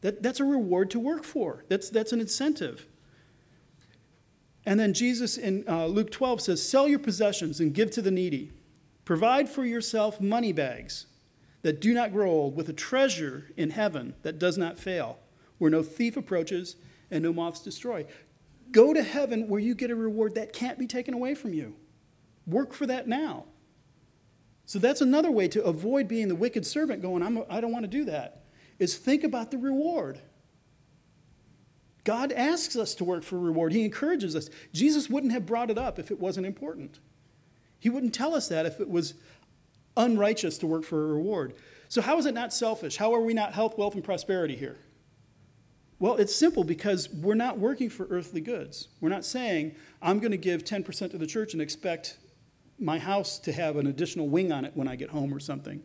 [0.00, 2.86] That, that's a reward to work for, that's, that's an incentive.
[4.64, 8.10] And then Jesus in uh, Luke 12 says, Sell your possessions and give to the
[8.10, 8.52] needy.
[9.04, 11.06] Provide for yourself money bags
[11.62, 15.18] that do not grow old, with a treasure in heaven that does not fail,
[15.58, 16.76] where no thief approaches
[17.10, 18.06] and no moths destroy.
[18.70, 21.74] Go to heaven where you get a reward that can't be taken away from you.
[22.46, 23.46] Work for that now.
[24.64, 27.84] So that's another way to avoid being the wicked servant going, I'm, I don't want
[27.84, 28.44] to do that,
[28.78, 30.20] is think about the reward.
[32.04, 33.72] God asks us to work for reward.
[33.72, 34.48] He encourages us.
[34.72, 37.00] Jesus wouldn't have brought it up if it wasn't important.
[37.80, 39.14] He wouldn't tell us that if it was
[39.96, 41.54] unrighteous to work for a reward.
[41.88, 42.96] So, how is it not selfish?
[42.96, 44.78] How are we not health, wealth, and prosperity here?
[45.98, 48.88] Well, it's simple because we're not working for earthly goods.
[49.00, 52.16] We're not saying, I'm going to give 10% to the church and expect
[52.78, 55.82] my house to have an additional wing on it when I get home or something.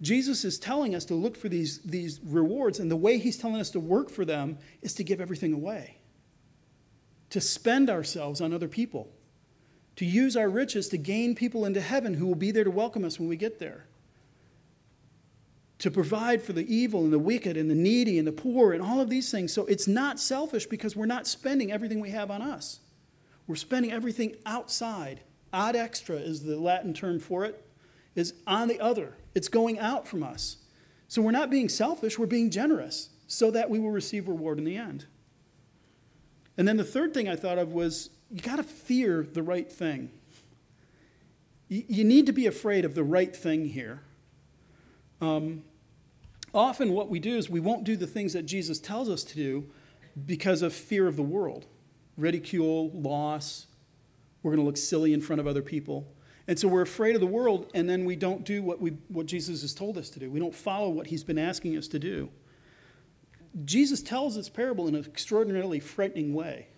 [0.00, 3.60] Jesus is telling us to look for these, these rewards, and the way he's telling
[3.60, 5.98] us to work for them is to give everything away,
[7.30, 9.12] to spend ourselves on other people
[10.00, 13.04] to use our riches to gain people into heaven who will be there to welcome
[13.04, 13.84] us when we get there.
[15.80, 18.82] to provide for the evil and the wicked and the needy and the poor and
[18.82, 19.52] all of these things.
[19.52, 22.80] So it's not selfish because we're not spending everything we have on us.
[23.46, 25.20] We're spending everything outside.
[25.52, 27.64] Ad extra is the Latin term for it,
[28.14, 29.14] is on the other.
[29.34, 30.58] It's going out from us.
[31.08, 34.64] So we're not being selfish, we're being generous so that we will receive reward in
[34.64, 35.06] the end.
[36.58, 39.70] And then the third thing I thought of was you got to fear the right
[39.70, 40.10] thing.
[41.68, 44.02] You need to be afraid of the right thing here.
[45.20, 45.62] Um,
[46.52, 49.34] often, what we do is we won't do the things that Jesus tells us to
[49.34, 49.70] do
[50.26, 51.66] because of fear of the world
[52.16, 53.66] ridicule, loss.
[54.42, 56.12] We're going to look silly in front of other people.
[56.46, 59.26] And so we're afraid of the world, and then we don't do what, we, what
[59.26, 60.30] Jesus has told us to do.
[60.30, 62.28] We don't follow what he's been asking us to do.
[63.64, 66.68] Jesus tells this parable in an extraordinarily frightening way.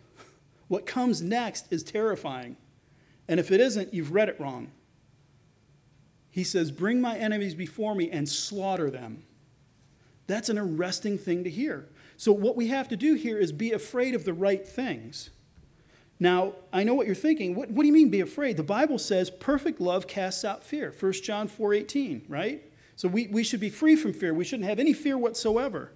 [0.72, 2.56] What comes next is terrifying.
[3.28, 4.70] And if it isn't, you've read it wrong.
[6.30, 9.24] He says, Bring my enemies before me and slaughter them.
[10.28, 11.90] That's an arresting thing to hear.
[12.16, 15.28] So, what we have to do here is be afraid of the right things.
[16.18, 17.54] Now, I know what you're thinking.
[17.54, 18.56] What, what do you mean be afraid?
[18.56, 20.90] The Bible says perfect love casts out fear.
[20.98, 22.62] 1 John 4 18, right?
[22.96, 24.32] So, we, we should be free from fear.
[24.32, 25.92] We shouldn't have any fear whatsoever.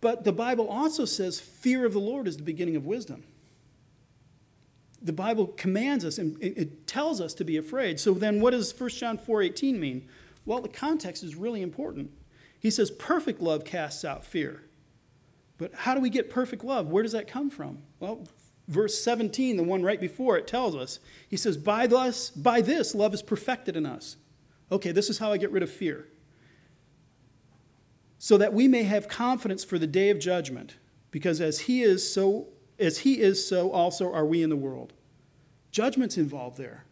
[0.00, 3.24] But the Bible also says fear of the Lord is the beginning of wisdom.
[5.00, 8.00] The Bible commands us and it tells us to be afraid.
[8.00, 10.08] So then what does 1 John 4:18 mean?
[10.44, 12.10] Well, the context is really important.
[12.58, 14.64] He says perfect love casts out fear.
[15.58, 16.88] But how do we get perfect love?
[16.88, 17.82] Where does that come from?
[18.00, 18.26] Well,
[18.66, 21.00] verse 17, the one right before it tells us.
[21.28, 24.16] He says, "By this, by this love is perfected in us."
[24.70, 26.08] Okay, this is how I get rid of fear
[28.18, 30.76] so that we may have confidence for the day of judgment,
[31.10, 34.92] because as he is so as he is so also are we in the world.
[35.70, 36.84] Judgment's involved there.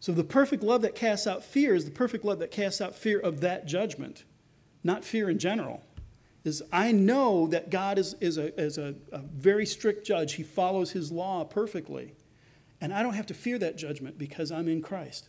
[0.00, 2.94] So the perfect love that casts out fear is the perfect love that casts out
[2.94, 4.24] fear of that judgment,
[4.82, 5.82] not fear in general.
[6.42, 10.34] Is I know that God is, is, a, is a, a very strict judge.
[10.34, 12.14] He follows his law perfectly.
[12.80, 15.28] And I don't have to fear that judgment because I'm in Christ.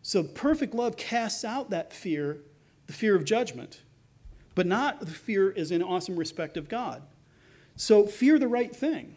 [0.00, 2.38] So perfect love casts out that fear,
[2.86, 3.82] the fear of judgment
[4.54, 7.02] but not the fear is in awesome respect of God.
[7.80, 9.16] So fear the right thing.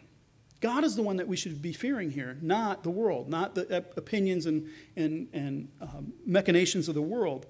[0.62, 3.84] God is the one that we should be fearing here, not the world, not the
[3.94, 7.44] opinions and, and, and um, machinations of the world.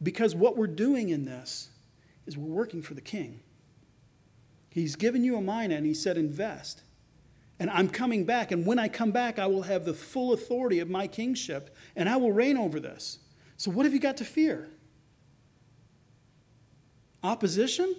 [0.00, 1.70] Because what we're doing in this
[2.24, 3.40] is we're working for the king.
[4.68, 6.82] He's given you a mina and he said, invest.
[7.58, 10.78] And I'm coming back, and when I come back, I will have the full authority
[10.78, 13.18] of my kingship, and I will reign over this.
[13.56, 14.68] So, what have you got to fear?
[17.24, 17.96] Opposition?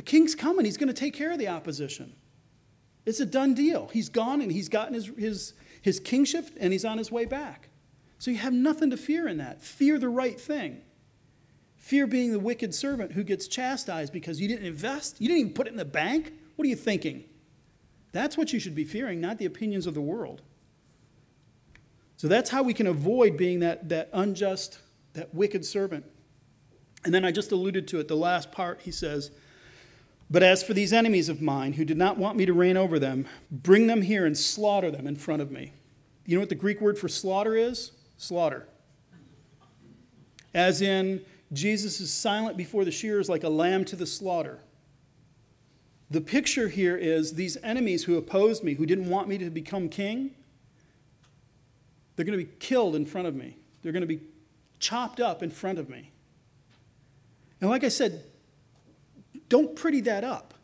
[0.00, 0.64] The king's coming.
[0.64, 2.14] He's going to take care of the opposition.
[3.04, 3.90] It's a done deal.
[3.92, 7.68] He's gone and he's gotten his, his, his kingship and he's on his way back.
[8.18, 9.60] So you have nothing to fear in that.
[9.60, 10.80] Fear the right thing.
[11.76, 15.52] Fear being the wicked servant who gets chastised because you didn't invest, you didn't even
[15.52, 16.32] put it in the bank.
[16.56, 17.24] What are you thinking?
[18.12, 20.40] That's what you should be fearing, not the opinions of the world.
[22.16, 24.78] So that's how we can avoid being that, that unjust,
[25.12, 26.06] that wicked servant
[27.04, 29.30] and then I just alluded to it, the last part, he says,
[30.30, 32.98] But as for these enemies of mine who did not want me to reign over
[32.98, 35.72] them, bring them here and slaughter them in front of me.
[36.24, 37.90] You know what the Greek word for slaughter is?
[38.16, 38.68] Slaughter.
[40.54, 44.60] As in, Jesus is silent before the shearers like a lamb to the slaughter.
[46.10, 49.88] The picture here is these enemies who opposed me, who didn't want me to become
[49.88, 50.32] king,
[52.14, 53.56] they're going to be killed in front of me.
[53.82, 54.20] They're going to be
[54.78, 56.12] chopped up in front of me.
[57.60, 58.24] And like I said,
[59.50, 60.54] don't pretty that up.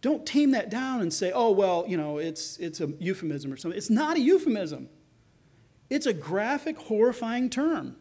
[0.00, 3.56] Don't tame that down and say, oh, well, you know, it's, it's a euphemism or
[3.56, 3.76] something.
[3.76, 4.88] It's not a euphemism,
[5.90, 7.96] it's a graphic, horrifying term.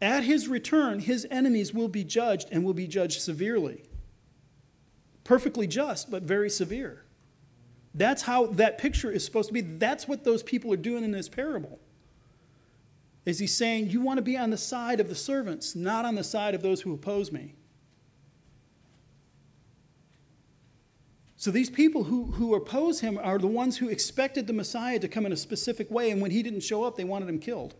[0.00, 3.82] At his return, his enemies will be judged and will be judged severely.
[5.24, 7.04] Perfectly just, but very severe.
[7.94, 9.60] That's how that picture is supposed to be.
[9.60, 11.78] That's what those people are doing in this parable.
[13.26, 16.14] Is he saying, You want to be on the side of the servants, not on
[16.14, 17.56] the side of those who oppose me?
[21.40, 25.08] So these people who, who oppose him are the ones who expected the Messiah to
[25.08, 27.76] come in a specific way, and when he didn't show up, they wanted him killed.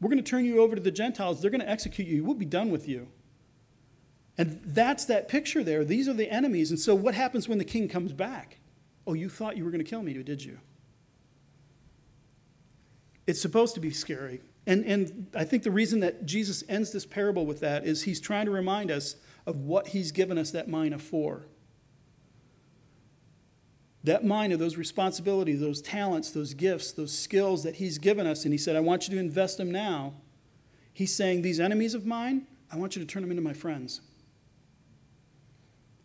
[0.00, 1.42] We're going to turn you over to the Gentiles.
[1.42, 2.22] They're going to execute you.
[2.22, 3.08] We'll be done with you.
[4.38, 5.84] And that's that picture there.
[5.84, 6.70] These are the enemies.
[6.70, 8.58] And so, what happens when the king comes back?
[9.04, 10.60] Oh, you thought you were going to kill me, did you?
[13.26, 14.42] It's supposed to be scary.
[14.64, 18.20] And, and I think the reason that Jesus ends this parable with that is he's
[18.20, 19.16] trying to remind us
[19.48, 21.46] of what he's given us that mina for.
[24.04, 28.54] That mina, those responsibilities, those talents, those gifts, those skills that he's given us, and
[28.54, 30.14] he said, I want you to invest them now
[30.98, 34.00] He's saying, These enemies of mine, I want you to turn them into my friends.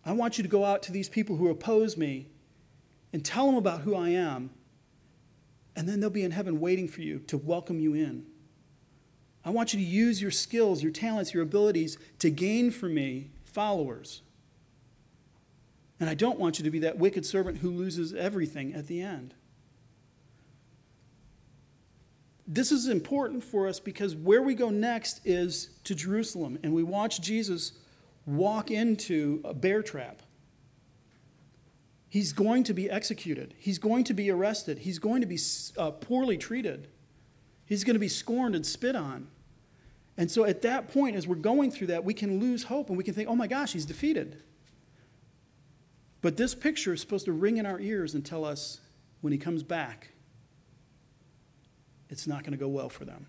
[0.06, 2.28] I want you to go out to these people who oppose me
[3.12, 4.52] and tell them about who I am,
[5.76, 8.28] and then they'll be in heaven waiting for you to welcome you in.
[9.46, 13.32] I want you to use your skills, your talents, your abilities to gain for me
[13.44, 14.22] followers.
[16.00, 19.02] And I don't want you to be that wicked servant who loses everything at the
[19.02, 19.34] end.
[22.46, 26.84] This is important for us because where we go next is to Jerusalem, and we
[26.84, 27.74] watch Jesus
[28.26, 30.22] walk into a bear trap.
[32.10, 33.56] He's going to be executed.
[33.58, 34.80] He's going to be arrested.
[34.80, 35.39] He's going to be
[35.78, 36.89] uh, poorly treated.
[37.66, 39.28] He's going to be scorned and spit on.
[40.18, 42.97] And so at that point, as we're going through that, we can lose hope and
[42.97, 44.43] we can think, oh my gosh, he's defeated.
[46.22, 48.80] But this picture is supposed to ring in our ears and tell us
[49.22, 50.09] when he comes back,
[52.09, 53.28] it's not going to go well for them.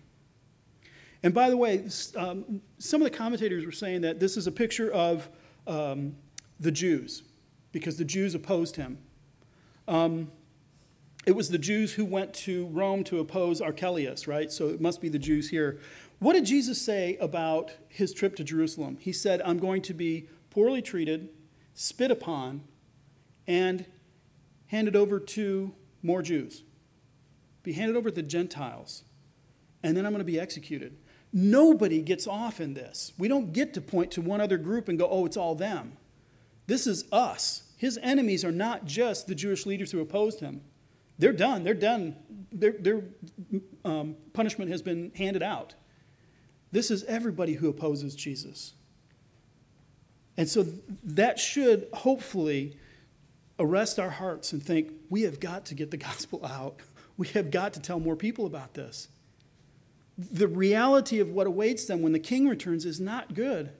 [1.23, 4.51] And by the way, um, some of the commentators were saying that this is a
[4.51, 5.27] picture of
[5.65, 6.15] um,
[6.59, 7.23] the Jews,
[7.71, 8.99] because the Jews opposed him.
[9.87, 10.31] Um,
[11.25, 14.51] it was the Jews who went to Rome to oppose Archelaus, right?
[14.51, 15.79] So it must be the Jews here.
[16.25, 18.97] What did Jesus say about his trip to Jerusalem?
[18.99, 21.29] He said, I'm going to be poorly treated,
[21.75, 22.63] spit upon,
[23.45, 23.85] and
[24.65, 26.63] handed over to more Jews.
[27.61, 29.03] Be handed over to the Gentiles.
[29.83, 30.97] And then I'm going to be executed.
[31.31, 33.13] Nobody gets off in this.
[33.19, 35.95] We don't get to point to one other group and go, oh, it's all them.
[36.65, 37.71] This is us.
[37.77, 40.61] His enemies are not just the Jewish leaders who opposed him.
[41.19, 41.63] They're done.
[41.63, 42.15] They're done.
[42.51, 43.03] Their, their
[43.85, 45.75] um, punishment has been handed out.
[46.71, 48.73] This is everybody who opposes Jesus.
[50.37, 50.65] And so
[51.03, 52.77] that should hopefully
[53.57, 56.79] arrest our hearts and think we have got to get the gospel out.
[57.17, 59.07] We have got to tell more people about this.
[60.17, 63.71] The reality of what awaits them when the king returns is not good.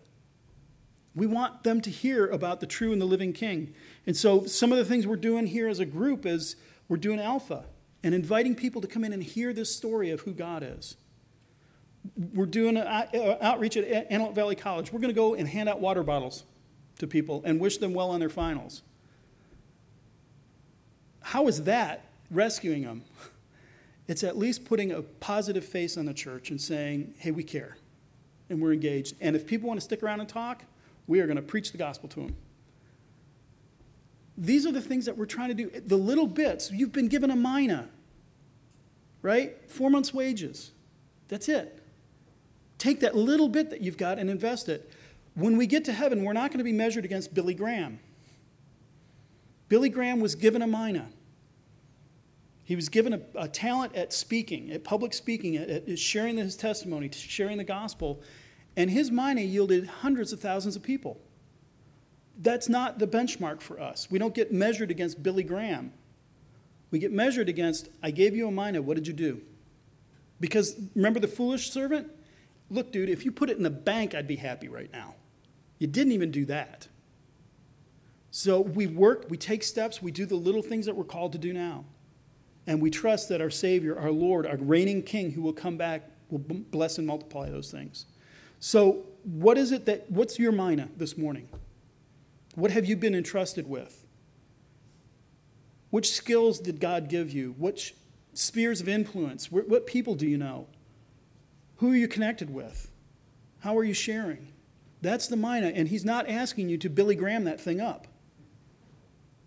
[1.14, 3.74] We want them to hear about the true and the living king.
[4.06, 6.58] And so some of the things we're doing here as a group is
[6.90, 7.66] we're doing alpha
[8.04, 10.98] and inviting people to come in and hear this story of who God is.
[12.34, 12.88] We're doing an
[13.41, 14.91] outreach at Antelope Valley College.
[14.91, 16.43] We're going to go and hand out water bottles
[16.99, 18.82] to people and wish them well on their finals.
[21.22, 23.03] How is that rescuing them?
[24.08, 27.76] It's at least putting a positive face on the church and saying, hey, we care
[28.49, 29.16] and we're engaged.
[29.20, 30.64] And if people want to stick around and talk,
[31.08, 32.36] we are going to preach the gospel to them.
[34.38, 35.72] These are the things that we're trying to do.
[35.88, 37.89] The little bits, you've been given a mina,
[39.22, 39.58] right?
[39.72, 40.72] Four months' wages.
[41.28, 41.82] That's it.
[42.86, 44.92] Take that little bit that you've got and invest it.
[45.34, 47.98] When we get to heaven, we're not going to be measured against Billy Graham.
[49.70, 51.10] Billy Graham was given a mina.
[52.64, 56.56] He was given a, a talent at speaking, at public speaking, at, at sharing his
[56.56, 58.22] testimony, sharing the gospel,
[58.78, 61.20] and his mina yielded hundreds of thousands of people.
[62.38, 64.12] That's not the benchmark for us.
[64.12, 65.92] We don't get measured against Billy Graham.
[66.92, 69.42] We get measured against, I gave you a mina, what did you do?
[70.40, 72.12] Because remember the foolish servant?
[72.70, 75.16] Look, dude, if you put it in the bank, I'd be happy right now.
[75.80, 76.88] You didn't even do that.
[78.32, 81.38] So we work, we take steps, we do the little things that we're called to
[81.38, 81.86] do now.
[82.68, 86.09] And we trust that our Savior, our Lord, our reigning King who will come back
[86.30, 88.05] will bless and multiply those things.
[88.59, 91.47] So, what is it that, what's your mina this morning?
[92.55, 94.05] What have you been entrusted with?
[95.89, 97.55] Which skills did God give you?
[97.57, 97.95] Which
[98.34, 99.51] spheres of influence?
[99.51, 100.68] What people do you know?
[101.78, 102.89] Who are you connected with?
[103.59, 104.53] How are you sharing?
[105.01, 105.67] That's the mina.
[105.67, 108.07] And He's not asking you to Billy Graham that thing up.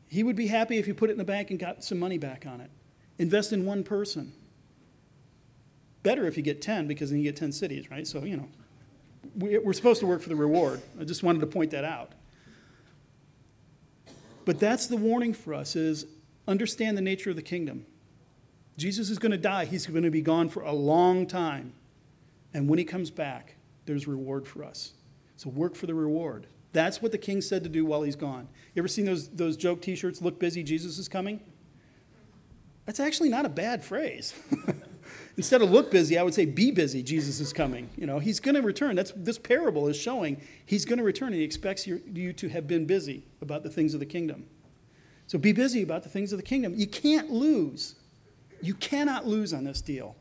[0.08, 2.18] He would be happy if you put it in the bank and got some money
[2.18, 2.70] back on it.
[3.18, 4.32] Invest in one person.
[6.02, 8.06] Better if you get 10 because then you get 10 cities, right?
[8.06, 8.48] So, you know,
[9.36, 10.80] we're supposed to work for the reward.
[10.98, 12.12] I just wanted to point that out.
[14.44, 16.06] But that's the warning for us is
[16.46, 17.84] understand the nature of the kingdom.
[18.78, 19.66] Jesus is going to die.
[19.66, 21.74] He's going to be gone for a long time.
[22.54, 24.94] And when he comes back, there's reward for us.
[25.36, 26.46] So work for the reward.
[26.72, 28.48] That's what the king said to do while he's gone.
[28.74, 31.40] You ever seen those, those joke t shirts, look busy, Jesus is coming?
[32.84, 34.34] That's actually not a bad phrase.
[35.36, 37.88] Instead of look busy, I would say be busy, Jesus is coming.
[37.96, 38.96] You know, he's going to return.
[38.96, 42.48] That's, this parable is showing he's going to return and he expects you, you to
[42.48, 44.46] have been busy about the things of the kingdom.
[45.26, 46.74] So be busy about the things of the kingdom.
[46.74, 47.94] You can't lose.
[48.60, 50.16] You cannot lose on this deal.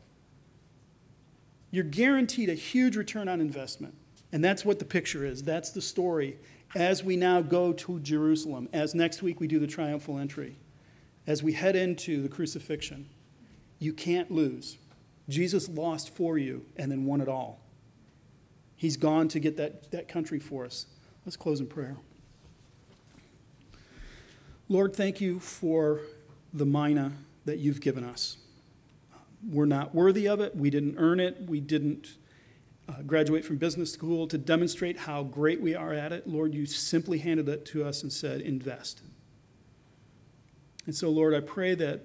[1.70, 3.94] You're guaranteed a huge return on investment.
[4.32, 5.42] And that's what the picture is.
[5.42, 6.38] That's the story
[6.74, 10.56] as we now go to Jerusalem, as next week we do the triumphal entry,
[11.26, 13.08] as we head into the crucifixion.
[13.78, 14.76] You can't lose.
[15.28, 17.60] Jesus lost for you and then won it all.
[18.76, 20.86] He's gone to get that, that country for us.
[21.24, 21.96] Let's close in prayer.
[24.68, 26.00] Lord, thank you for
[26.52, 27.12] the mina
[27.44, 28.36] that you've given us.
[29.46, 30.56] We're not worthy of it.
[30.56, 31.48] We didn't earn it.
[31.48, 32.16] We didn't
[32.88, 36.26] uh, graduate from business school to demonstrate how great we are at it.
[36.26, 39.02] Lord, you simply handed it to us and said, invest.
[40.86, 42.00] And so, Lord, I pray that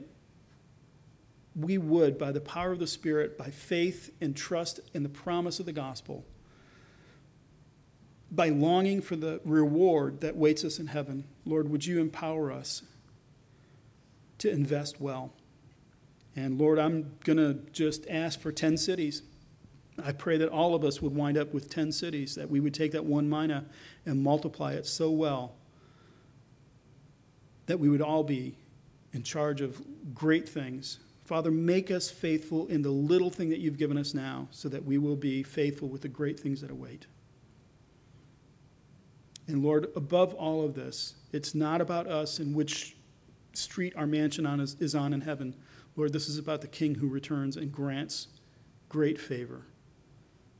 [1.55, 5.59] we would, by the power of the Spirit, by faith and trust in the promise
[5.59, 6.25] of the gospel,
[8.31, 12.81] by longing for the reward that waits us in heaven, Lord, would you empower us
[14.39, 15.33] to invest well?
[16.35, 19.21] And Lord, I'm going to just ask for 10 cities.
[20.03, 22.73] I pray that all of us would wind up with 10 cities, that we would
[22.73, 23.65] take that one mina
[24.05, 25.55] and multiply it so well
[27.65, 28.57] that we would all be
[29.13, 29.81] in charge of
[30.13, 30.99] great things.
[31.23, 34.83] Father, make us faithful in the little thing that you've given us now so that
[34.83, 37.05] we will be faithful with the great things that await.
[39.47, 42.95] And Lord, above all of this, it's not about us and which
[43.53, 45.55] street our mansion on is, is on in heaven.
[45.95, 48.27] Lord, this is about the King who returns and grants
[48.89, 49.65] great favor.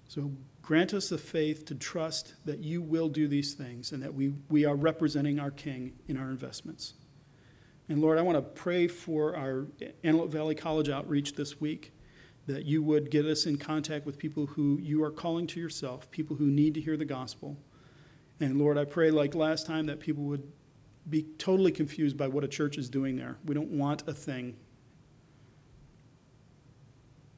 [0.08, 0.32] So
[0.62, 4.34] grant us the faith to trust that you will do these things and that we,
[4.50, 6.94] we are representing our King in our investments.
[7.90, 9.68] And Lord, I want to pray for our
[10.04, 11.94] Antelope Valley College outreach this week
[12.48, 16.10] that you would get us in contact with people who you are calling to yourself,
[16.12, 17.58] people who need to hear the gospel.
[18.40, 20.44] And Lord, I pray, like last time, that people would
[21.10, 23.38] be totally confused by what a church is doing there.
[23.46, 24.56] We don't want a thing.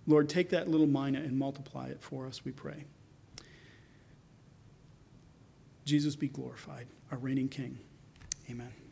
[0.07, 2.85] Lord, take that little mina and multiply it for us, we pray.
[5.85, 7.79] Jesus be glorified, our reigning King.
[8.49, 8.84] Amen.